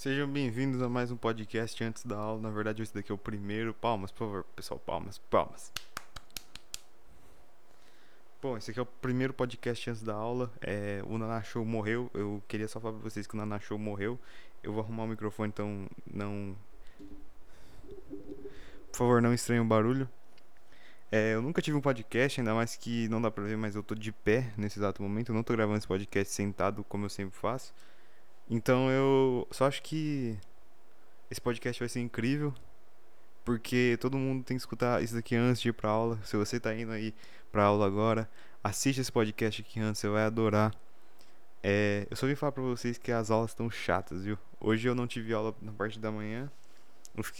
Sejam 0.00 0.26
bem-vindos 0.26 0.80
a 0.80 0.88
mais 0.88 1.10
um 1.10 1.16
podcast 1.18 1.84
antes 1.84 2.06
da 2.06 2.16
aula. 2.16 2.40
Na 2.40 2.48
verdade, 2.48 2.82
esse 2.82 2.94
daqui 2.94 3.12
é 3.12 3.14
o 3.14 3.18
primeiro. 3.18 3.74
Palmas, 3.74 4.10
por 4.10 4.20
favor, 4.20 4.44
pessoal, 4.56 4.80
palmas, 4.80 5.18
palmas. 5.18 5.70
Bom, 8.40 8.56
esse 8.56 8.70
aqui 8.70 8.80
é 8.80 8.82
o 8.82 8.86
primeiro 8.86 9.34
podcast 9.34 9.90
antes 9.90 10.02
da 10.02 10.14
aula. 10.14 10.50
É, 10.62 11.02
o 11.04 11.42
Show 11.42 11.66
morreu. 11.66 12.10
Eu 12.14 12.42
queria 12.48 12.66
só 12.66 12.80
falar 12.80 12.94
pra 12.94 13.10
vocês 13.10 13.26
que 13.26 13.36
o 13.36 13.60
Show 13.60 13.78
morreu. 13.78 14.18
Eu 14.62 14.72
vou 14.72 14.82
arrumar 14.82 15.02
o 15.02 15.08
microfone, 15.08 15.50
então 15.52 15.86
não. 16.10 16.56
Por 18.90 18.96
favor, 18.96 19.20
não 19.20 19.34
estranhem 19.34 19.62
o 19.62 19.66
barulho. 19.68 20.08
É, 21.12 21.34
eu 21.34 21.42
nunca 21.42 21.60
tive 21.60 21.76
um 21.76 21.82
podcast, 21.82 22.40
ainda 22.40 22.54
mais 22.54 22.74
que 22.74 23.06
não 23.10 23.20
dá 23.20 23.30
pra 23.30 23.44
ver, 23.44 23.58
mas 23.58 23.76
eu 23.76 23.82
tô 23.82 23.94
de 23.94 24.12
pé 24.12 24.50
nesse 24.56 24.78
exato 24.78 25.02
momento. 25.02 25.28
Eu 25.28 25.34
não 25.34 25.42
tô 25.42 25.52
gravando 25.52 25.76
esse 25.76 25.86
podcast 25.86 26.32
sentado 26.32 26.82
como 26.84 27.04
eu 27.04 27.10
sempre 27.10 27.38
faço. 27.38 27.74
Então 28.50 28.90
eu 28.90 29.46
só 29.52 29.66
acho 29.66 29.80
que 29.80 30.36
esse 31.30 31.40
podcast 31.40 31.78
vai 31.80 31.88
ser 31.88 32.00
incrível. 32.00 32.52
Porque 33.44 33.96
todo 34.00 34.18
mundo 34.18 34.44
tem 34.44 34.56
que 34.56 34.60
escutar 34.60 35.02
isso 35.02 35.14
daqui 35.14 35.34
antes 35.34 35.62
de 35.62 35.70
ir 35.70 35.72
pra 35.72 35.88
aula. 35.88 36.18
Se 36.24 36.36
você 36.36 36.60
tá 36.60 36.74
indo 36.74 36.92
aí 36.92 37.14
pra 37.50 37.64
aula 37.64 37.86
agora, 37.86 38.28
assiste 38.62 39.00
esse 39.00 39.10
podcast 39.10 39.62
aqui 39.62 39.80
antes, 39.80 40.00
você 40.00 40.08
vai 40.08 40.24
adorar. 40.24 40.74
É, 41.62 42.06
eu 42.10 42.16
só 42.16 42.26
vim 42.26 42.34
falar 42.34 42.52
pra 42.52 42.62
vocês 42.62 42.98
que 42.98 43.12
as 43.12 43.30
aulas 43.30 43.50
estão 43.52 43.70
chatas, 43.70 44.24
viu? 44.24 44.38
Hoje 44.60 44.88
eu 44.88 44.94
não 44.94 45.06
tive 45.06 45.32
aula 45.32 45.54
na 45.62 45.72
parte 45.72 45.98
da 45.98 46.10
manhã. 46.10 46.50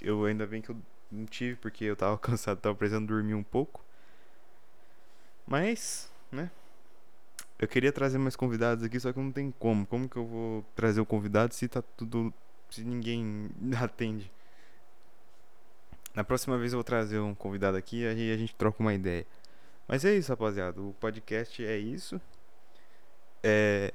Eu, 0.03 0.25
ainda 0.25 0.47
bem 0.47 0.62
que 0.62 0.70
eu 0.70 0.77
não 1.11 1.27
tive, 1.27 1.56
porque 1.56 1.84
eu 1.84 1.97
tava 1.97 2.17
cansado, 2.19 2.61
tava 2.61 2.75
precisando 2.75 3.06
dormir 3.06 3.34
um 3.34 3.42
pouco. 3.42 3.84
Mas, 5.47 6.11
né? 6.31 6.51
Eu 7.60 7.69
queria 7.69 7.92
trazer 7.92 8.16
mais 8.16 8.34
convidados 8.34 8.82
aqui, 8.82 8.98
só 8.98 9.12
que 9.12 9.19
não 9.19 9.30
tem 9.30 9.50
como. 9.50 9.87
Como 9.87 10.09
que 10.09 10.16
eu 10.16 10.27
vou 10.27 10.64
trazer 10.74 10.98
o 10.98 11.05
convidado 11.05 11.52
se 11.52 11.69
tá 11.69 11.83
tudo. 11.83 12.33
se 12.70 12.83
ninguém 12.83 13.50
atende? 13.78 14.33
Na 16.14 16.25
próxima 16.25 16.56
vez 16.56 16.72
eu 16.72 16.78
vou 16.78 16.84
trazer 16.84 17.19
um 17.19 17.34
convidado 17.34 17.77
aqui 17.77 18.00
e 18.02 18.33
a 18.33 18.36
gente 18.39 18.55
troca 18.55 18.80
uma 18.80 18.94
ideia. 18.94 19.27
Mas 19.86 20.06
é 20.06 20.14
isso, 20.14 20.33
rapaziada. 20.33 20.80
O 20.80 20.94
podcast 20.94 21.62
é 21.62 21.77
isso. 21.77 22.19
É, 23.42 23.92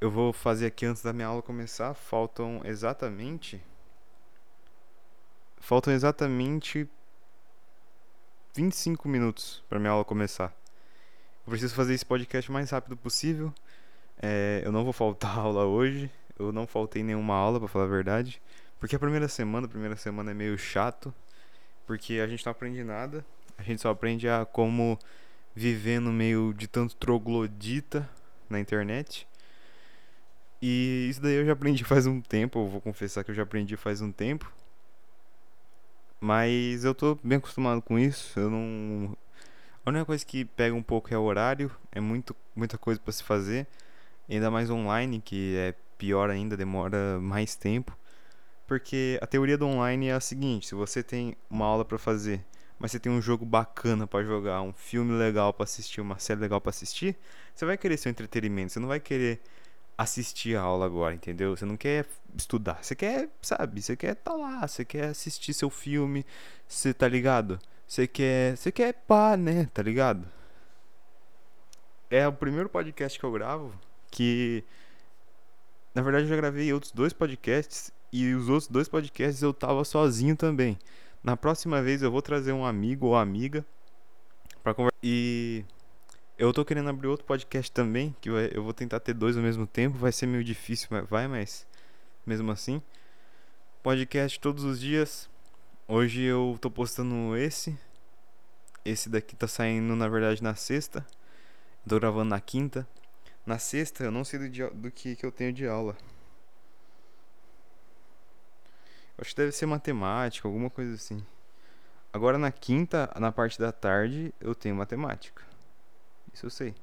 eu 0.00 0.10
vou 0.10 0.32
fazer 0.32 0.66
aqui 0.66 0.84
antes 0.84 1.00
da 1.00 1.12
minha 1.12 1.28
aula 1.28 1.40
começar. 1.40 1.94
Faltam 1.94 2.62
exatamente. 2.64 3.62
Faltam 5.58 5.92
exatamente 5.92 6.88
25 8.56 9.08
minutos 9.08 9.62
para 9.68 9.78
minha 9.78 9.92
aula 9.92 10.04
começar. 10.04 10.52
Eu 11.48 11.50
preciso 11.50 11.74
fazer 11.74 11.94
esse 11.94 12.04
podcast 12.04 12.50
o 12.50 12.52
mais 12.52 12.68
rápido 12.68 12.94
possível. 12.94 13.50
É, 14.20 14.60
eu 14.66 14.70
não 14.70 14.84
vou 14.84 14.92
faltar 14.92 15.32
aula 15.40 15.64
hoje. 15.64 16.10
Eu 16.38 16.52
não 16.52 16.66
faltei 16.66 17.02
nenhuma 17.02 17.34
aula, 17.34 17.58
pra 17.58 17.66
falar 17.66 17.86
a 17.86 17.88
verdade. 17.88 18.38
Porque 18.78 18.94
a 18.94 18.98
primeira 18.98 19.28
semana, 19.28 19.64
a 19.66 19.70
primeira 19.70 19.96
semana 19.96 20.30
é 20.30 20.34
meio 20.34 20.58
chato. 20.58 21.12
Porque 21.86 22.20
a 22.22 22.26
gente 22.26 22.44
não 22.44 22.50
aprende 22.50 22.84
nada. 22.84 23.24
A 23.56 23.62
gente 23.62 23.80
só 23.80 23.88
aprende 23.88 24.28
a 24.28 24.44
como 24.44 24.98
viver 25.54 26.00
no 26.00 26.12
meio 26.12 26.52
de 26.52 26.68
tanto 26.68 26.94
troglodita 26.96 28.06
na 28.50 28.60
internet. 28.60 29.26
E 30.60 31.06
isso 31.08 31.22
daí 31.22 31.36
eu 31.36 31.46
já 31.46 31.54
aprendi 31.54 31.82
faz 31.82 32.06
um 32.06 32.20
tempo. 32.20 32.58
Eu 32.58 32.68
vou 32.68 32.80
confessar 32.82 33.24
que 33.24 33.30
eu 33.30 33.34
já 33.34 33.44
aprendi 33.44 33.74
faz 33.74 34.02
um 34.02 34.12
tempo. 34.12 34.52
Mas 36.20 36.84
eu 36.84 36.94
tô 36.94 37.18
bem 37.24 37.38
acostumado 37.38 37.80
com 37.80 37.98
isso. 37.98 38.38
Eu 38.38 38.50
não. 38.50 39.16
A 39.88 39.90
única 39.90 40.04
coisa 40.04 40.22
que 40.22 40.44
pega 40.44 40.74
um 40.74 40.82
pouco 40.82 41.14
é 41.14 41.16
o 41.16 41.22
horário. 41.22 41.70
É 41.90 41.98
muito, 41.98 42.36
muita 42.54 42.76
coisa 42.76 43.00
pra 43.00 43.10
se 43.10 43.24
fazer. 43.24 43.66
Ainda 44.28 44.50
mais 44.50 44.68
online, 44.68 45.18
que 45.18 45.56
é 45.56 45.74
pior 45.96 46.28
ainda, 46.28 46.58
demora 46.58 47.18
mais 47.22 47.54
tempo. 47.54 47.96
Porque 48.66 49.18
a 49.22 49.26
teoria 49.26 49.56
do 49.56 49.66
online 49.66 50.08
é 50.08 50.12
a 50.12 50.20
seguinte: 50.20 50.66
se 50.66 50.74
você 50.74 51.02
tem 51.02 51.34
uma 51.48 51.64
aula 51.64 51.86
pra 51.86 51.96
fazer, 51.96 52.44
mas 52.78 52.90
você 52.90 53.00
tem 53.00 53.10
um 53.10 53.22
jogo 53.22 53.46
bacana 53.46 54.06
pra 54.06 54.22
jogar, 54.22 54.60
um 54.60 54.74
filme 54.74 55.12
legal 55.12 55.54
pra 55.54 55.64
assistir, 55.64 56.02
uma 56.02 56.18
série 56.18 56.38
legal 56.38 56.60
pra 56.60 56.68
assistir, 56.68 57.16
você 57.54 57.64
vai 57.64 57.78
querer 57.78 57.96
seu 57.96 58.10
entretenimento. 58.10 58.74
Você 58.74 58.80
não 58.80 58.88
vai 58.88 59.00
querer 59.00 59.40
assistir 59.96 60.54
a 60.54 60.60
aula 60.60 60.84
agora, 60.84 61.14
entendeu? 61.14 61.56
Você 61.56 61.64
não 61.64 61.78
quer 61.78 62.04
estudar, 62.36 62.84
você 62.84 62.94
quer, 62.94 63.30
sabe? 63.40 63.80
Você 63.80 63.96
quer 63.96 64.16
tá 64.16 64.34
lá, 64.34 64.68
você 64.68 64.84
quer 64.84 65.06
assistir 65.06 65.54
seu 65.54 65.70
filme, 65.70 66.26
você 66.68 66.92
tá 66.92 67.08
ligado? 67.08 67.58
Você 67.88 68.06
quer, 68.06 68.56
você 68.56 68.70
quer 68.70 68.92
pá, 68.92 69.36
né? 69.36 69.68
Tá 69.72 69.82
ligado? 69.82 70.28
É 72.10 72.28
o 72.28 72.32
primeiro 72.32 72.68
podcast 72.68 73.18
que 73.18 73.24
eu 73.24 73.32
gravo 73.32 73.72
que 74.10 74.64
na 75.94 76.02
verdade 76.02 76.24
eu 76.24 76.28
já 76.28 76.36
gravei 76.36 76.72
outros 76.72 76.92
dois 76.92 77.12
podcasts 77.12 77.92
e 78.12 78.32
os 78.34 78.48
outros 78.48 78.68
dois 78.68 78.88
podcasts 78.88 79.42
eu 79.42 79.52
tava 79.52 79.84
sozinho 79.84 80.36
também. 80.36 80.78
Na 81.22 81.36
próxima 81.36 81.82
vez 81.82 82.02
eu 82.02 82.10
vou 82.10 82.22
trazer 82.22 82.52
um 82.52 82.64
amigo 82.64 83.06
ou 83.06 83.16
amiga 83.16 83.64
para 84.62 84.74
conversar 84.74 84.98
e 85.02 85.64
eu 86.38 86.52
tô 86.52 86.64
querendo 86.64 86.88
abrir 86.88 87.08
outro 87.08 87.26
podcast 87.26 87.70
também, 87.72 88.14
que 88.20 88.28
eu 88.28 88.62
vou 88.62 88.72
tentar 88.72 89.00
ter 89.00 89.12
dois 89.12 89.36
ao 89.36 89.42
mesmo 89.42 89.66
tempo, 89.66 89.98
vai 89.98 90.12
ser 90.12 90.26
meio 90.26 90.44
difícil, 90.44 90.88
mas 90.90 91.08
vai, 91.08 91.26
mas 91.26 91.66
mesmo 92.24 92.50
assim. 92.50 92.80
Podcast 93.82 94.38
todos 94.38 94.64
os 94.64 94.78
dias. 94.78 95.28
Hoje 95.90 96.20
eu 96.20 96.58
tô 96.60 96.70
postando 96.70 97.34
esse. 97.34 97.74
Esse 98.84 99.08
daqui 99.08 99.34
tá 99.34 99.48
saindo, 99.48 99.96
na 99.96 100.06
verdade, 100.06 100.42
na 100.42 100.54
sexta. 100.54 101.04
Tô 101.88 101.98
gravando 101.98 102.28
na 102.28 102.38
quinta. 102.38 102.86
Na 103.46 103.58
sexta 103.58 104.04
eu 104.04 104.10
não 104.10 104.22
sei 104.22 104.38
do, 104.38 104.70
do 104.74 104.90
que, 104.90 105.16
que 105.16 105.24
eu 105.24 105.32
tenho 105.32 105.50
de 105.50 105.66
aula. 105.66 105.96
Acho 109.16 109.30
que 109.30 109.36
deve 109.36 109.52
ser 109.52 109.64
matemática, 109.64 110.46
alguma 110.46 110.68
coisa 110.68 110.94
assim. 110.94 111.24
Agora 112.12 112.36
na 112.36 112.52
quinta, 112.52 113.10
na 113.18 113.32
parte 113.32 113.58
da 113.58 113.72
tarde, 113.72 114.34
eu 114.42 114.54
tenho 114.54 114.76
matemática. 114.76 115.42
Isso 116.34 116.44
eu 116.44 116.50
sei. 116.50 116.74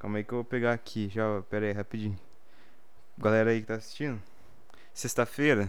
Calma 0.00 0.18
aí 0.18 0.24
que 0.24 0.32
eu 0.32 0.38
vou 0.38 0.44
pegar 0.44 0.72
aqui. 0.72 1.08
Já, 1.10 1.42
pera 1.42 1.66
aí, 1.66 1.72
rapidinho. 1.72 2.18
Galera 3.16 3.50
aí 3.50 3.60
que 3.60 3.68
tá 3.68 3.76
assistindo. 3.76 4.20
Sexta-feira, 4.92 5.68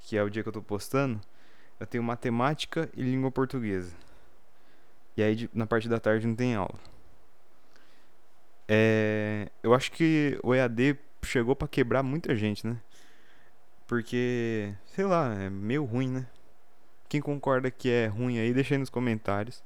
que 0.00 0.16
é 0.16 0.22
o 0.22 0.30
dia 0.30 0.42
que 0.42 0.48
eu 0.48 0.52
tô 0.52 0.62
postando, 0.62 1.20
eu 1.78 1.86
tenho 1.86 2.02
matemática 2.02 2.90
e 2.96 3.02
língua 3.02 3.30
portuguesa. 3.30 3.94
E 5.16 5.22
aí 5.22 5.48
na 5.52 5.66
parte 5.66 5.88
da 5.88 5.98
tarde 5.98 6.26
não 6.26 6.34
tem 6.34 6.54
aula. 6.54 6.78
É, 8.68 9.50
eu 9.62 9.74
acho 9.74 9.90
que 9.90 10.38
o 10.42 10.54
EAD 10.54 10.96
chegou 11.24 11.56
pra 11.56 11.66
quebrar 11.66 12.02
muita 12.02 12.36
gente, 12.36 12.66
né? 12.66 12.76
Porque, 13.86 14.72
sei 14.86 15.04
lá, 15.04 15.34
é 15.34 15.50
meio 15.50 15.84
ruim, 15.84 16.08
né? 16.08 16.26
Quem 17.08 17.20
concorda 17.20 17.70
que 17.70 17.90
é 17.90 18.06
ruim 18.06 18.38
aí, 18.38 18.54
deixa 18.54 18.74
aí 18.74 18.78
nos 18.78 18.88
comentários. 18.88 19.64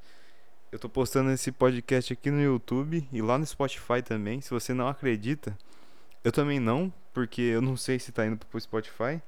Eu 0.73 0.79
tô 0.79 0.89
postando 0.89 1.31
esse 1.31 1.53
podcast 1.53 2.13
aqui 2.15 2.31
no 2.31 2.41
YouTube 2.41 3.07
e 3.13 3.21
lá 3.21 3.37
no 3.37 3.45
Spotify 3.45 4.03
também. 4.03 4.41
Se 4.41 4.51
você 4.51 4.73
não 4.73 4.89
acredita, 4.89 5.57
eu 6.25 6.33
também 6.33 6.59
não, 6.59 6.91
porque 7.13 7.43
eu 7.43 7.61
não 7.61 7.77
sei 7.77 7.99
se 7.99 8.11
tá 8.11 8.27
indo 8.27 8.39
pro 8.39 8.59
Spotify. 8.59 9.21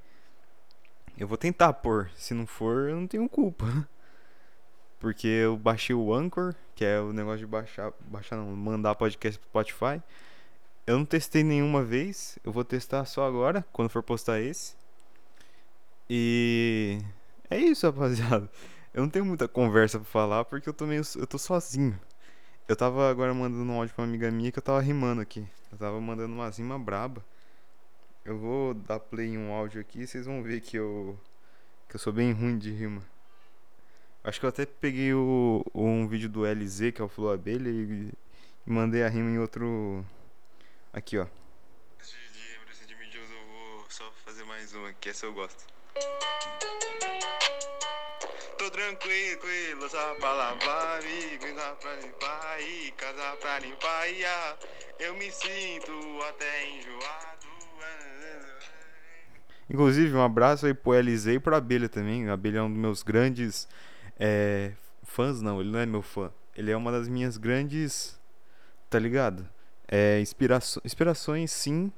Eu 1.18 1.26
vou 1.26 1.38
tentar 1.38 1.72
pôr. 1.72 2.10
Se 2.16 2.34
não 2.34 2.46
for, 2.46 2.88
eu 2.88 2.96
não 2.96 3.06
tenho 3.06 3.28
culpa. 3.28 3.66
Porque 4.98 5.26
eu 5.26 5.56
baixei 5.56 5.94
o 5.94 6.12
Anchor, 6.12 6.54
que 6.74 6.84
é 6.84 7.00
o 7.00 7.12
negócio 7.12 7.40
de 7.40 7.46
baixar, 7.46 7.92
baixar 8.00 8.36
não, 8.36 8.54
mandar 8.56 8.94
podcast 8.94 9.38
pro 9.38 9.48
Spotify. 9.48 10.02
Eu 10.86 10.98
não 10.98 11.04
testei 11.04 11.42
nenhuma 11.42 11.82
vez, 11.82 12.38
eu 12.44 12.52
vou 12.52 12.64
testar 12.64 13.04
só 13.04 13.26
agora, 13.26 13.64
quando 13.72 13.90
for 13.90 14.02
postar 14.02 14.40
esse. 14.40 14.74
E 16.08 17.00
é 17.50 17.58
isso, 17.58 17.86
rapaziada. 17.86 18.50
Eu 18.94 19.02
não 19.02 19.10
tenho 19.10 19.26
muita 19.26 19.46
conversa 19.46 19.98
pra 19.98 20.08
falar 20.08 20.46
porque 20.46 20.66
eu 20.66 20.72
tô 20.72 20.86
meio, 20.86 21.02
eu 21.16 21.26
tô 21.26 21.36
sozinho. 21.36 22.00
Eu 22.66 22.74
tava 22.74 23.10
agora 23.10 23.34
mandando 23.34 23.70
um 23.70 23.76
áudio 23.76 23.94
pra 23.94 24.02
uma 24.02 24.08
amiga 24.08 24.30
minha 24.30 24.50
que 24.50 24.58
eu 24.58 24.62
tava 24.62 24.80
rimando 24.80 25.20
aqui. 25.20 25.46
Eu 25.70 25.76
tava 25.76 26.00
mandando 26.00 26.34
uma 26.34 26.48
rima 26.48 26.78
braba. 26.78 27.22
Eu 28.26 28.36
vou 28.36 28.74
dar 28.74 28.98
play 28.98 29.28
em 29.28 29.38
um 29.38 29.52
áudio 29.52 29.80
aqui 29.80 30.00
e 30.00 30.06
vocês 30.06 30.26
vão 30.26 30.42
ver 30.42 30.60
que 30.60 30.76
eu 30.76 31.16
que 31.88 31.94
eu 31.94 32.00
sou 32.00 32.12
bem 32.12 32.32
ruim 32.32 32.58
de 32.58 32.72
rima. 32.72 33.00
Acho 34.24 34.40
que 34.40 34.46
eu 34.46 34.50
até 34.50 34.66
peguei 34.66 35.14
o, 35.14 35.64
um 35.72 36.08
vídeo 36.08 36.28
do 36.28 36.40
LZ, 36.44 36.90
que 36.92 37.00
é 37.00 37.04
o 37.04 37.08
Flow 37.08 37.32
Abelha, 37.32 37.68
e, 37.68 38.10
e 38.66 38.70
mandei 38.70 39.04
a 39.04 39.08
rima 39.08 39.30
em 39.30 39.38
outro. 39.38 40.04
Aqui, 40.92 41.16
ó. 41.18 41.26
De 42.84 42.94
mídias 42.96 43.30
eu 43.30 43.46
vou 43.46 43.86
só 43.88 44.10
fazer 44.24 44.42
mais 44.42 44.74
uma 44.74 44.88
aqui, 44.88 45.10
essa 45.10 45.26
eu 45.26 45.32
gosto. 45.32 45.64
Tô 48.58 48.68
tranquilo, 48.72 49.88
só 49.88 50.14
pra 50.16 50.32
lavar, 50.32 51.00
cuidar 51.38 51.76
pra 51.76 51.94
limpar, 51.94 52.60
e 52.60 52.90
casar 52.90 53.36
pra 53.36 53.60
limpar, 53.60 54.10
e 54.10 54.24
ah, 54.24 54.58
eu 54.98 55.14
me 55.14 55.30
sinto 55.30 55.92
até 56.28 56.70
enjoado. 56.70 57.36
Inclusive, 59.68 60.14
um 60.14 60.22
abraço 60.22 60.66
aí 60.66 60.74
pro 60.74 60.92
LZ 60.94 61.26
e 61.26 61.38
pro 61.40 61.56
Abelha 61.56 61.88
também. 61.88 62.28
O 62.28 62.32
Abelha 62.32 62.58
é 62.58 62.62
um 62.62 62.70
dos 62.70 62.78
meus 62.78 63.02
grandes 63.02 63.68
é, 64.18 64.72
fãs, 65.02 65.40
não, 65.42 65.60
ele 65.60 65.70
não 65.70 65.78
é 65.78 65.86
meu 65.86 66.02
fã. 66.02 66.30
Ele 66.56 66.70
é 66.70 66.76
uma 66.76 66.92
das 66.92 67.08
minhas 67.08 67.36
grandes. 67.36 68.18
Tá 68.88 68.98
ligado? 68.98 69.48
É, 69.88 70.20
inspiraço- 70.20 70.80
inspirações, 70.84 71.50
sim, 71.50 71.92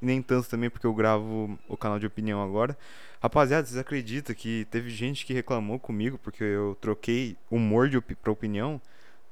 nem 0.00 0.22
tanto 0.22 0.48
também 0.48 0.70
porque 0.70 0.86
eu 0.86 0.94
gravo 0.94 1.58
o 1.68 1.76
canal 1.76 1.98
de 1.98 2.06
opinião 2.06 2.42
agora. 2.42 2.76
Rapaziada, 3.22 3.66
vocês 3.66 3.78
acreditam 3.78 4.34
que 4.34 4.66
teve 4.70 4.88
gente 4.88 5.26
que 5.26 5.34
reclamou 5.34 5.78
comigo 5.78 6.18
porque 6.18 6.42
eu 6.42 6.76
troquei 6.80 7.36
humor 7.50 7.88
de 7.90 7.98
op 7.98 8.14
pra 8.16 8.32
opinião? 8.32 8.80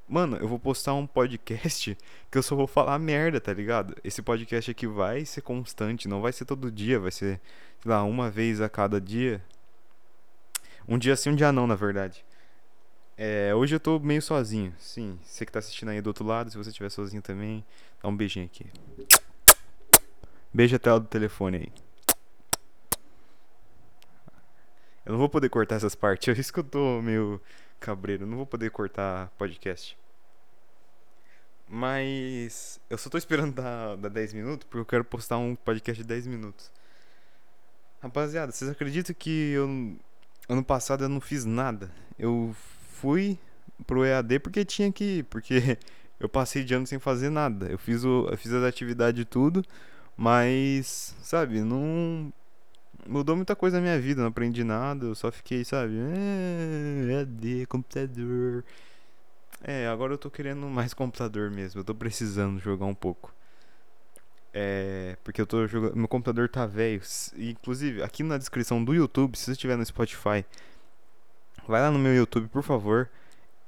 Mano, 0.09 0.37
eu 0.37 0.47
vou 0.47 0.57
postar 0.57 0.95
um 0.95 1.05
podcast 1.05 1.95
que 2.31 2.37
eu 2.37 2.41
só 2.41 2.55
vou 2.55 2.65
falar 2.65 2.97
merda, 2.97 3.39
tá 3.39 3.53
ligado? 3.53 3.95
Esse 4.03 4.23
podcast 4.23 4.71
aqui 4.71 4.87
vai 4.87 5.23
ser 5.23 5.41
constante, 5.41 6.07
não 6.07 6.19
vai 6.19 6.33
ser 6.33 6.45
todo 6.45 6.71
dia, 6.71 6.99
vai 6.99 7.11
ser, 7.11 7.39
sei 7.79 7.91
lá, 7.91 8.03
uma 8.03 8.27
vez 8.27 8.59
a 8.59 8.67
cada 8.67 8.99
dia. 8.99 9.39
Um 10.87 10.97
dia 10.97 11.15
sim, 11.15 11.29
um 11.29 11.35
dia 11.35 11.51
não, 11.51 11.67
na 11.67 11.75
verdade. 11.75 12.25
É, 13.15 13.53
hoje 13.53 13.75
eu 13.75 13.79
tô 13.79 13.99
meio 13.99 14.19
sozinho, 14.19 14.73
sim. 14.79 15.19
Você 15.23 15.45
que 15.45 15.51
tá 15.51 15.59
assistindo 15.59 15.89
aí 15.89 16.01
do 16.01 16.07
outro 16.07 16.25
lado, 16.25 16.49
se 16.49 16.57
você 16.57 16.71
estiver 16.71 16.89
sozinho 16.89 17.21
também, 17.21 17.63
dá 18.01 18.09
um 18.09 18.17
beijinho 18.17 18.47
aqui. 18.47 18.65
Beijo 20.51 20.75
a 20.75 20.79
tela 20.79 20.99
do 20.99 21.05
telefone 21.05 21.57
aí. 21.57 21.71
Eu 25.05 25.11
não 25.11 25.19
vou 25.19 25.29
poder 25.29 25.49
cortar 25.49 25.75
essas 25.75 25.93
partes, 25.93 26.35
é 26.35 26.39
isso 26.39 26.51
que 26.51 26.59
eu 26.75 27.01
meio 27.03 27.39
cabreiro. 27.79 28.25
Não 28.25 28.37
vou 28.37 28.45
poder 28.45 28.69
cortar 28.71 29.29
podcast. 29.37 29.97
Mas 31.67 32.79
eu 32.89 32.97
só 32.97 33.09
tô 33.09 33.17
esperando 33.17 33.53
dar, 33.53 33.95
dar 33.95 34.09
10 34.09 34.33
minutos 34.33 34.65
porque 34.65 34.79
eu 34.79 34.85
quero 34.85 35.05
postar 35.05 35.37
um 35.37 35.55
podcast 35.55 36.01
de 36.01 36.07
10 36.07 36.27
minutos. 36.27 36.71
Rapaziada, 38.01 38.51
vocês 38.51 38.69
acreditam 38.71 39.15
que 39.17 39.51
eu 39.51 39.97
ano 40.47 40.63
passado 40.63 41.03
eu 41.03 41.09
não 41.09 41.21
fiz 41.21 41.45
nada? 41.45 41.91
Eu 42.17 42.55
fui 42.93 43.37
pro 43.85 44.03
EAD 44.03 44.39
porque 44.39 44.65
tinha 44.65 44.91
que 44.91 45.19
ir, 45.19 45.23
porque 45.25 45.77
eu 46.19 46.27
passei 46.27 46.63
de 46.63 46.73
ano 46.73 46.87
sem 46.87 46.97
fazer 46.97 47.29
nada. 47.29 47.67
Eu 47.67 47.77
fiz, 47.77 48.03
o, 48.03 48.27
eu 48.29 48.37
fiz 48.37 48.51
as 48.51 48.63
atividades 48.63 49.25
tudo, 49.29 49.63
mas, 50.17 51.15
sabe, 51.21 51.61
não 51.61 52.33
mudou 53.07 53.35
muita 53.35 53.55
coisa 53.55 53.77
na 53.77 53.83
minha 53.83 53.99
vida, 53.99 54.21
não 54.21 54.29
aprendi 54.29 54.63
nada, 54.63 55.05
eu 55.05 55.15
só 55.15 55.31
fiquei, 55.31 55.63
sabe, 55.63 55.93
é, 55.97 57.11
EAD, 57.13 57.65
computador. 57.67 58.63
É, 59.63 59.87
agora 59.87 60.13
eu 60.13 60.17
tô 60.17 60.29
querendo 60.29 60.67
mais 60.67 60.93
computador 60.93 61.51
mesmo, 61.51 61.81
eu 61.81 61.83
tô 61.83 61.93
precisando 61.95 62.59
jogar 62.59 62.85
um 62.85 62.95
pouco. 62.95 63.33
É, 64.53 65.17
porque 65.23 65.41
eu 65.41 65.45
tô 65.45 65.67
jogando, 65.67 65.95
meu 65.95 66.07
computador 66.07 66.49
tá 66.49 66.65
velho. 66.65 67.01
Inclusive, 67.37 68.01
aqui 68.03 68.23
na 68.23 68.37
descrição 68.37 68.83
do 68.83 68.93
YouTube, 68.93 69.37
se 69.37 69.45
você 69.45 69.51
estiver 69.51 69.77
no 69.77 69.85
Spotify, 69.85 70.43
Vai 71.69 71.81
lá 71.81 71.91
no 71.91 71.99
meu 71.99 72.15
YouTube, 72.15 72.47
por 72.47 72.63
favor, 72.63 73.07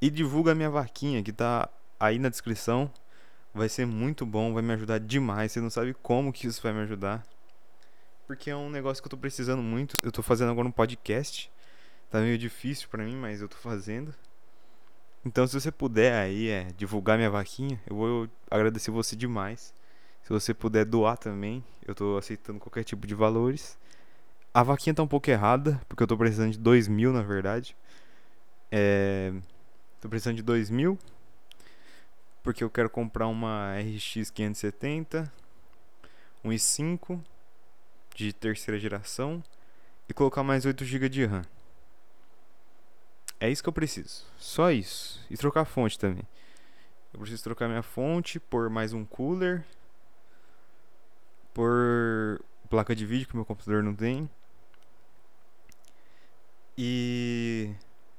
e 0.01 0.09
divulga 0.09 0.53
a 0.53 0.55
minha 0.55 0.71
vaquinha 0.71 1.21
que 1.21 1.31
tá 1.31 1.69
aí 1.99 2.17
na 2.17 2.29
descrição. 2.29 2.91
Vai 3.53 3.69
ser 3.69 3.85
muito 3.85 4.25
bom, 4.25 4.55
vai 4.55 4.63
me 4.63 4.73
ajudar 4.73 4.99
demais. 4.99 5.51
Você 5.51 5.61
não 5.61 5.69
sabe 5.69 5.93
como 6.01 6.33
que 6.33 6.47
isso 6.47 6.63
vai 6.63 6.73
me 6.73 6.79
ajudar. 6.79 7.23
Porque 8.31 8.49
é 8.49 8.55
um 8.55 8.69
negócio 8.69 9.03
que 9.03 9.07
eu 9.07 9.09
tô 9.09 9.17
precisando 9.17 9.61
muito. 9.61 9.99
Eu 10.01 10.09
tô 10.09 10.23
fazendo 10.23 10.51
agora 10.51 10.65
um 10.65 10.71
podcast. 10.71 11.51
Tá 12.09 12.21
meio 12.21 12.37
difícil 12.37 12.87
para 12.87 13.03
mim, 13.03 13.17
mas 13.17 13.41
eu 13.41 13.49
tô 13.49 13.57
fazendo. 13.57 14.15
Então, 15.25 15.45
se 15.45 15.53
você 15.53 15.69
puder 15.69 16.13
aí 16.13 16.47
é, 16.47 16.71
divulgar 16.77 17.17
minha 17.17 17.29
vaquinha, 17.29 17.77
eu 17.85 17.93
vou 17.93 18.29
agradecer 18.49 18.89
você 18.89 19.17
demais. 19.17 19.73
Se 20.23 20.29
você 20.29 20.53
puder 20.53 20.85
doar 20.85 21.17
também, 21.17 21.61
eu 21.85 21.93
tô 21.93 22.15
aceitando 22.17 22.57
qualquer 22.57 22.85
tipo 22.85 23.05
de 23.05 23.13
valores. 23.13 23.77
A 24.53 24.63
vaquinha 24.63 24.93
tá 24.93 25.03
um 25.03 25.07
pouco 25.09 25.29
errada, 25.29 25.81
porque 25.89 26.01
eu 26.01 26.07
tô 26.07 26.15
precisando 26.15 26.53
de 26.53 26.57
2 26.57 26.87
mil, 26.87 27.11
na 27.11 27.23
verdade. 27.23 27.75
É, 28.71 29.33
tô 29.99 30.07
precisando 30.07 30.37
de 30.37 30.43
2 30.43 30.69
mil. 30.69 30.97
Porque 32.41 32.63
eu 32.63 32.69
quero 32.69 32.89
comprar 32.89 33.27
uma 33.27 33.75
RX 33.77 34.29
570, 34.29 35.29
um 36.45 36.51
i5 36.51 37.21
de 38.21 38.33
terceira 38.33 38.79
geração 38.79 39.43
e 40.07 40.13
colocar 40.13 40.43
mais 40.43 40.65
8 40.65 40.85
GB 40.85 41.09
de 41.09 41.25
RAM. 41.25 41.41
É 43.39 43.49
isso 43.49 43.63
que 43.63 43.69
eu 43.69 43.73
preciso. 43.73 44.23
Só 44.37 44.71
isso. 44.71 45.19
E 45.29 45.35
trocar 45.35 45.61
a 45.61 45.65
fonte 45.65 45.97
também. 45.97 46.23
Eu 47.11 47.19
preciso 47.19 47.43
trocar 47.43 47.67
minha 47.67 47.81
fonte 47.81 48.39
por 48.39 48.69
mais 48.69 48.93
um 48.93 49.03
cooler. 49.03 49.65
Por 51.51 52.39
placa 52.69 52.95
de 52.95 53.05
vídeo 53.05 53.27
que 53.27 53.35
meu 53.35 53.43
computador 53.43 53.81
não 53.81 53.95
tem. 53.95 54.29
E 56.77 57.73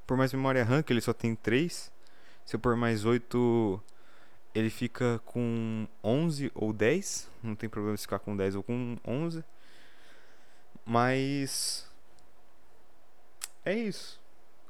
por 0.05 0.17
mais 0.17 0.33
memória 0.33 0.65
RAM, 0.65 0.83
que 0.83 0.93
ele 0.93 1.01
só 1.01 1.13
tem 1.13 1.37
3. 1.37 1.93
Se 2.45 2.57
eu 2.57 2.61
pôr 2.61 2.77
mais 2.77 3.05
8, 3.05 3.81
ele 4.53 4.71
fica 4.71 5.21
com 5.25 5.87
11 6.03 6.51
ou 6.53 6.73
10. 6.73 7.31
Não 7.43 7.55
tem 7.55 7.69
problema 7.69 7.97
se 7.97 8.03
ficar 8.03 8.19
com 8.19 8.37
10 8.37 8.57
ou 8.57 8.63
com 8.65 8.99
11. 9.07 9.45
Mas. 10.85 11.89
É 13.65 13.75
isso. 13.75 14.21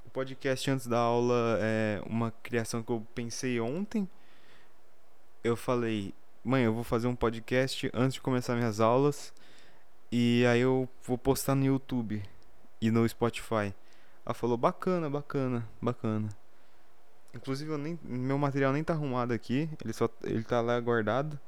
O 0.05 0.11
podcast 0.11 0.71
antes 0.71 0.87
da 0.87 0.99
aula 0.99 1.59
é 1.61 2.03
uma 2.07 2.31
criação 2.43 2.83
que 2.83 2.91
eu 2.91 3.07
pensei 3.15 3.59
ontem. 3.61 4.09
Eu 5.43 5.57
falei, 5.57 6.15
mãe, 6.45 6.65
eu 6.65 6.75
vou 6.75 6.85
fazer 6.85 7.09
um 7.09 7.17
podcast 7.17 7.91
antes 7.95 8.15
de 8.15 8.21
começar 8.21 8.55
minhas 8.55 8.81
aulas. 8.81 9.33
E 10.11 10.45
aí 10.47 10.61
eu 10.61 10.89
vou 11.03 11.17
postar 11.17 11.55
no 11.55 11.65
YouTube 11.65 12.23
e 12.81 12.91
no 12.91 13.09
Spotify. 13.09 13.75
Ela 14.25 14.35
falou, 14.35 14.57
bacana, 14.57 15.09
bacana, 15.09 15.67
bacana. 15.81 16.29
Inclusive, 17.35 17.71
eu 17.71 17.79
nem, 17.79 17.99
meu 18.03 18.37
material 18.37 18.73
nem 18.73 18.85
tá 18.85 18.93
arrumado 18.93 19.33
aqui. 19.33 19.71
Ele 19.83 19.93
só 19.93 20.09
ele 20.23 20.45
tá 20.45 20.61
lá 20.61 20.79
guardado. 20.79 21.41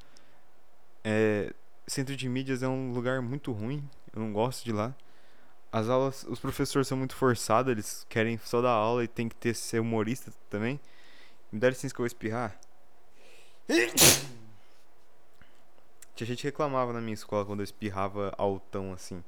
É, 1.04 1.52
centro 1.86 2.16
de 2.16 2.28
mídias 2.28 2.62
é 2.62 2.68
um 2.68 2.92
lugar 2.92 3.20
muito 3.20 3.52
ruim. 3.52 3.86
Eu 4.14 4.22
não 4.22 4.32
gosto 4.32 4.64
de 4.64 4.72
lá. 4.72 4.94
As 5.72 5.88
aulas, 5.88 6.24
os 6.28 6.38
professores 6.38 6.86
são 6.86 6.96
muito 6.96 7.16
forçados. 7.16 7.72
Eles 7.72 8.06
querem 8.08 8.38
só 8.38 8.62
dar 8.62 8.70
aula 8.70 9.02
e 9.02 9.08
tem 9.08 9.28
que 9.28 9.34
ter 9.34 9.54
ser 9.54 9.80
humorista 9.80 10.32
também. 10.48 10.78
Me 11.50 11.58
dá 11.58 11.68
licença 11.68 11.92
que 11.92 12.00
eu 12.00 12.04
vou 12.04 12.06
espirrar. 12.06 12.56
Tinha 16.14 16.26
gente 16.28 16.44
reclamava 16.44 16.92
na 16.92 17.00
minha 17.00 17.14
escola 17.14 17.44
quando 17.44 17.58
eu 17.60 17.64
espirrava 17.64 18.32
altão 18.38 18.92
assim. 18.92 19.24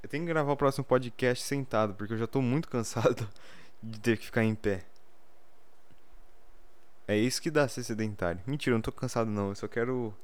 Eu 0.00 0.08
tenho 0.08 0.24
que 0.24 0.28
gravar 0.32 0.52
o 0.52 0.56
próximo 0.56 0.84
podcast 0.84 1.44
sentado, 1.44 1.94
porque 1.94 2.12
eu 2.12 2.18
já 2.18 2.26
tô 2.26 2.40
muito 2.40 2.68
cansado 2.68 3.28
de 3.82 3.98
ter 3.98 4.16
que 4.16 4.26
ficar 4.26 4.44
em 4.44 4.54
pé. 4.54 4.84
É 7.08 7.16
isso 7.16 7.42
que 7.42 7.50
dá 7.50 7.66
ser 7.66 7.82
sedentário. 7.82 8.40
Mentira, 8.46 8.74
eu 8.74 8.78
não 8.78 8.82
tô 8.82 8.92
cansado 8.92 9.28
não. 9.28 9.48
Eu 9.48 9.54
só 9.56 9.66
quero 9.66 10.14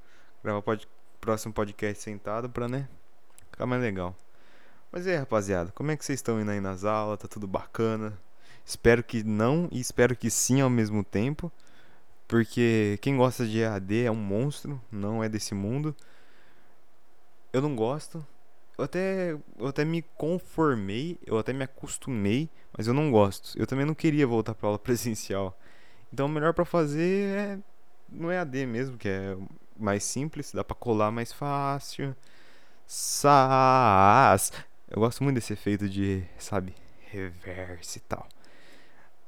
gravar 0.44 0.58
o 0.58 0.62
pod 0.62 0.86
próximo 1.20 1.52
podcast 1.52 2.02
sentado 2.02 2.48
pra, 2.48 2.68
né? 2.68 2.88
Ficar 3.60 3.66
mais 3.66 3.82
legal. 3.82 4.16
Mas 4.90 5.06
é, 5.06 5.18
rapaziada, 5.18 5.70
como 5.72 5.90
é 5.90 5.96
que 5.96 6.02
vocês 6.02 6.18
estão 6.18 6.40
indo 6.40 6.50
aí 6.50 6.62
nas 6.62 6.82
aulas? 6.82 7.18
Tá 7.18 7.28
tudo 7.28 7.46
bacana? 7.46 8.18
Espero 8.64 9.04
que 9.04 9.22
não 9.22 9.68
e 9.70 9.78
espero 9.78 10.16
que 10.16 10.30
sim 10.30 10.62
ao 10.62 10.70
mesmo 10.70 11.04
tempo. 11.04 11.52
Porque 12.26 12.98
quem 13.02 13.18
gosta 13.18 13.46
de 13.46 13.58
EAD 13.58 14.06
é 14.06 14.10
um 14.10 14.14
monstro, 14.14 14.80
não 14.90 15.22
é 15.22 15.28
desse 15.28 15.54
mundo. 15.54 15.94
Eu 17.52 17.60
não 17.60 17.76
gosto, 17.76 18.26
eu 18.78 18.84
até, 18.84 19.32
eu 19.58 19.66
até 19.66 19.84
me 19.84 20.00
conformei, 20.16 21.18
eu 21.26 21.38
até 21.38 21.52
me 21.52 21.64
acostumei, 21.64 22.48
mas 22.74 22.86
eu 22.86 22.94
não 22.94 23.10
gosto. 23.10 23.58
Eu 23.58 23.66
também 23.66 23.84
não 23.84 23.94
queria 23.94 24.26
voltar 24.26 24.54
para 24.54 24.68
aula 24.68 24.78
presencial. 24.80 25.54
Então, 26.10 26.24
o 26.24 26.30
melhor 26.30 26.54
para 26.54 26.64
fazer 26.64 27.36
é 27.36 27.58
no 28.08 28.32
EAD 28.32 28.64
mesmo, 28.64 28.96
que 28.96 29.10
é 29.10 29.36
mais 29.78 30.02
simples, 30.02 30.50
dá 30.50 30.64
para 30.64 30.74
colar 30.74 31.10
mais 31.10 31.30
fácil. 31.30 32.16
Sas. 32.92 34.52
Eu 34.88 34.98
gosto 34.98 35.22
muito 35.22 35.36
desse 35.36 35.52
efeito 35.52 35.88
de, 35.88 36.24
sabe, 36.36 36.74
reverse 37.08 37.98
e 37.98 38.00
tal. 38.00 38.28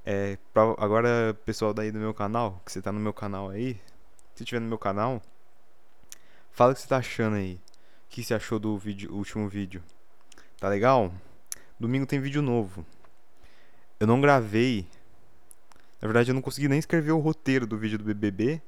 É, 0.04 0.36
pra, 0.52 0.62
agora, 0.78 1.32
pessoal 1.44 1.72
daí 1.72 1.92
do 1.92 1.98
meu 2.00 2.12
canal, 2.12 2.60
que 2.66 2.72
você 2.72 2.82
tá 2.82 2.90
no 2.90 2.98
meu 2.98 3.12
canal 3.12 3.50
aí, 3.50 3.80
se 4.34 4.44
tiver 4.44 4.58
no 4.58 4.66
meu 4.66 4.78
canal, 4.78 5.22
fala 6.50 6.72
o 6.72 6.74
que 6.74 6.80
você 6.80 6.88
tá 6.88 6.96
achando 6.96 7.36
aí 7.36 7.60
que 8.08 8.24
você 8.24 8.34
achou 8.34 8.58
do 8.58 8.76
vídeo, 8.76 9.14
último 9.14 9.48
vídeo? 9.48 9.80
Tá 10.58 10.68
legal? 10.68 11.14
Domingo 11.78 12.04
tem 12.04 12.18
vídeo 12.18 12.42
novo. 12.42 12.84
Eu 14.00 14.08
não 14.08 14.20
gravei. 14.20 14.88
Na 16.00 16.08
verdade, 16.08 16.32
eu 16.32 16.34
não 16.34 16.42
consegui 16.42 16.66
nem 16.66 16.80
escrever 16.80 17.12
o 17.12 17.20
roteiro 17.20 17.64
do 17.64 17.78
vídeo 17.78 17.96
do 17.96 18.04
BBB. 18.04 18.60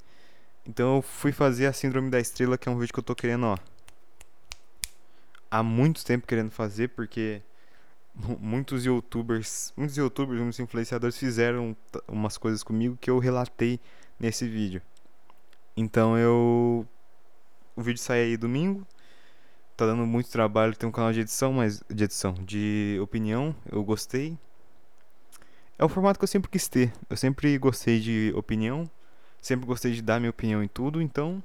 Então 0.64 0.94
eu 0.94 1.02
fui 1.02 1.32
fazer 1.32 1.66
a 1.66 1.72
Síndrome 1.72 2.10
da 2.10 2.20
Estrela, 2.20 2.56
que 2.56 2.68
é 2.68 2.72
um 2.72 2.78
vídeo 2.78 2.92
que 2.92 3.00
eu 3.00 3.04
tô 3.04 3.16
querendo, 3.16 3.46
ó. 3.46 3.73
Há 5.54 5.62
muito 5.62 6.04
tempo 6.04 6.26
querendo 6.26 6.50
fazer, 6.50 6.88
porque 6.88 7.40
muitos 8.40 8.84
youtubers, 8.84 9.72
muitos 9.76 9.96
youtubers, 9.96 10.40
muitos 10.40 10.58
influenciadores 10.58 11.16
fizeram 11.16 11.76
umas 12.08 12.36
coisas 12.36 12.64
comigo 12.64 12.98
que 13.00 13.08
eu 13.08 13.20
relatei 13.20 13.78
nesse 14.18 14.48
vídeo. 14.48 14.82
Então 15.76 16.18
eu 16.18 16.84
o 17.76 17.82
vídeo 17.82 18.00
sai 18.00 18.22
aí 18.22 18.36
domingo 18.36 18.84
tá 19.76 19.86
dando 19.86 20.06
muito 20.06 20.30
trabalho, 20.30 20.74
tem 20.74 20.88
um 20.88 20.92
canal 20.92 21.12
de 21.12 21.20
edição, 21.20 21.52
mas 21.52 21.82
de 21.88 22.04
edição, 22.04 22.34
de 22.34 22.98
opinião, 23.02 23.54
eu 23.70 23.82
gostei. 23.84 24.38
É 25.78 25.84
o 25.84 25.88
formato 25.88 26.18
que 26.18 26.24
eu 26.24 26.28
sempre 26.28 26.50
quis 26.50 26.68
ter. 26.68 26.92
Eu 27.10 27.16
sempre 27.16 27.58
gostei 27.58 28.00
de 28.00 28.32
opinião, 28.36 28.88
sempre 29.40 29.66
gostei 29.66 29.92
de 29.92 30.02
dar 30.02 30.20
minha 30.20 30.30
opinião 30.30 30.62
em 30.62 30.68
tudo, 30.68 31.02
então 31.02 31.42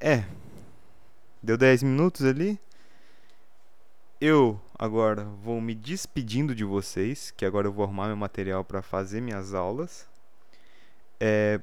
é. 0.00 0.24
Deu 1.40 1.56
10 1.56 1.84
minutos 1.84 2.26
ali. 2.26 2.58
Eu 4.20 4.60
agora 4.76 5.22
vou 5.22 5.60
me 5.60 5.72
despedindo 5.72 6.52
de 6.52 6.64
vocês, 6.64 7.30
que 7.30 7.44
agora 7.44 7.68
eu 7.68 7.72
vou 7.72 7.84
arrumar 7.84 8.08
meu 8.08 8.16
material 8.16 8.64
para 8.64 8.82
fazer 8.82 9.20
minhas 9.20 9.54
aulas. 9.54 10.08
É, 11.20 11.60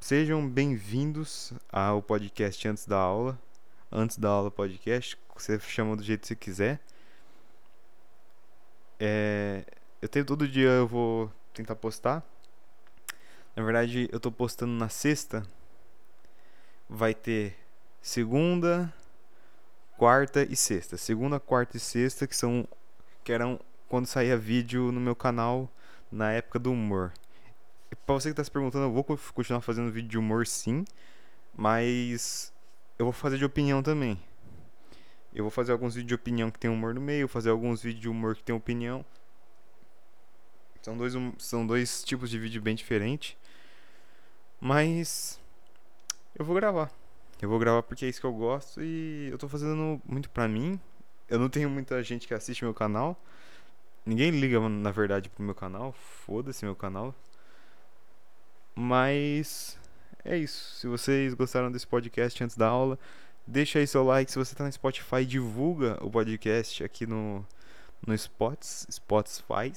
sejam 0.00 0.48
bem-vindos 0.48 1.52
ao 1.70 2.02
podcast 2.02 2.66
antes 2.66 2.84
da 2.84 2.96
aula. 2.96 3.38
Antes 3.92 4.16
da 4.16 4.28
aula 4.28 4.50
podcast, 4.50 5.16
você 5.36 5.60
chama 5.60 5.96
do 5.96 6.02
jeito 6.02 6.22
que 6.22 6.26
você 6.26 6.34
quiser. 6.34 6.80
É, 8.98 9.64
eu 10.02 10.08
tenho 10.08 10.24
todo 10.24 10.48
dia 10.48 10.68
eu 10.68 10.88
vou 10.88 11.32
tentar 11.54 11.76
postar. 11.76 12.24
Na 13.54 13.62
verdade, 13.62 14.08
eu 14.10 14.18
tô 14.18 14.32
postando 14.32 14.72
na 14.72 14.88
sexta. 14.88 15.46
Vai 16.88 17.14
ter 17.14 17.59
segunda, 18.00 18.92
quarta 19.96 20.42
e 20.42 20.56
sexta. 20.56 20.96
Segunda, 20.96 21.38
quarta 21.38 21.76
e 21.76 21.80
sexta 21.80 22.26
que 22.26 22.34
são 22.34 22.66
que 23.22 23.32
eram 23.32 23.60
quando 23.88 24.06
saía 24.06 24.36
vídeo 24.36 24.90
no 24.92 25.00
meu 25.00 25.14
canal 25.14 25.68
na 26.10 26.32
época 26.32 26.58
do 26.58 26.72
humor. 26.72 27.12
E 27.90 27.96
pra 27.96 28.14
você 28.14 28.30
que 28.30 28.36
tá 28.36 28.44
se 28.44 28.50
perguntando, 28.50 28.84
eu 28.84 28.92
vou 28.92 29.04
continuar 29.04 29.60
fazendo 29.60 29.90
vídeo 29.90 30.08
de 30.08 30.18
humor 30.18 30.46
sim, 30.46 30.84
mas 31.54 32.52
eu 32.98 33.04
vou 33.04 33.12
fazer 33.12 33.36
de 33.36 33.44
opinião 33.44 33.82
também. 33.82 34.18
Eu 35.34 35.44
vou 35.44 35.50
fazer 35.50 35.72
alguns 35.72 35.94
vídeos 35.94 36.08
de 36.08 36.14
opinião 36.14 36.50
que 36.50 36.58
tem 36.58 36.70
humor 36.70 36.94
no 36.94 37.00
meio, 37.00 37.28
fazer 37.28 37.50
alguns 37.50 37.82
vídeos 37.82 38.02
de 38.02 38.08
humor 38.08 38.34
que 38.34 38.42
tem 38.42 38.54
opinião. 38.54 39.04
São 40.82 40.96
dois, 40.96 41.14
são 41.38 41.66
dois 41.66 42.02
tipos 42.02 42.30
de 42.30 42.38
vídeo 42.38 42.62
bem 42.62 42.74
diferentes. 42.74 43.36
Mas 44.60 45.38
eu 46.34 46.44
vou 46.44 46.54
gravar. 46.56 46.99
Eu 47.44 47.48
vou 47.48 47.58
gravar 47.58 47.82
porque 47.82 48.04
é 48.04 48.08
isso 48.08 48.20
que 48.20 48.26
eu 48.26 48.32
gosto 48.32 48.82
e 48.82 49.28
eu 49.30 49.38
tô 49.38 49.48
fazendo 49.48 50.00
muito 50.06 50.28
pra 50.30 50.46
mim. 50.46 50.78
Eu 51.28 51.38
não 51.38 51.48
tenho 51.48 51.70
muita 51.70 52.02
gente 52.02 52.26
que 52.26 52.34
assiste 52.34 52.64
meu 52.64 52.74
canal. 52.74 53.16
Ninguém 54.04 54.30
liga, 54.30 54.60
na 54.68 54.90
verdade, 54.90 55.28
pro 55.28 55.42
meu 55.42 55.54
canal. 55.54 55.92
Foda-se 55.92 56.64
meu 56.64 56.74
canal. 56.74 57.14
Mas 58.74 59.78
é 60.24 60.36
isso. 60.36 60.74
Se 60.76 60.86
vocês 60.86 61.34
gostaram 61.34 61.70
desse 61.70 61.86
podcast 61.86 62.42
antes 62.42 62.56
da 62.56 62.68
aula, 62.68 62.98
deixa 63.46 63.78
aí 63.78 63.86
seu 63.86 64.04
like. 64.04 64.30
Se 64.30 64.38
você 64.38 64.54
tá 64.54 64.64
no 64.64 64.72
Spotify, 64.72 65.24
divulga 65.24 65.98
o 66.04 66.10
podcast 66.10 66.82
aqui 66.84 67.06
no, 67.06 67.46
no 68.06 68.14
Spots, 68.14 68.86
Spotify. 68.90 69.72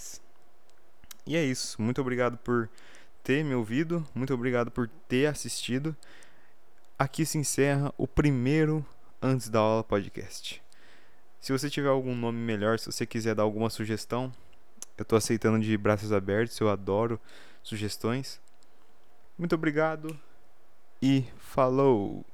E 1.26 1.36
é 1.36 1.44
isso. 1.44 1.82
Muito 1.82 2.02
obrigado 2.02 2.38
por 2.38 2.70
ter 3.24 3.44
me 3.44 3.56
ouvido. 3.56 4.06
Muito 4.14 4.34
obrigado 4.34 4.70
por 4.70 4.90
ter 5.08 5.28
assistido. 5.28 5.96
Aqui 7.04 7.26
se 7.26 7.38
encerra 7.38 7.94
o 7.98 8.08
primeiro 8.08 8.86
Antes 9.22 9.50
da 9.50 9.60
Aula 9.60 9.84
podcast. 9.84 10.64
Se 11.42 11.52
você 11.52 11.70
tiver 11.70 11.90
algum 11.90 12.16
nome 12.16 12.38
melhor, 12.40 12.80
se 12.80 12.86
você 12.86 13.06
quiser 13.06 13.36
dar 13.36 13.44
alguma 13.44 13.70
sugestão, 13.70 14.32
eu 14.98 15.02
estou 15.02 15.18
aceitando 15.18 15.60
de 15.60 15.78
braços 15.78 16.14
abertos, 16.14 16.58
eu 16.62 16.70
adoro 16.70 17.20
sugestões. 17.62 18.40
Muito 19.38 19.54
obrigado 19.54 20.18
e 21.02 21.26
falou! 21.40 22.26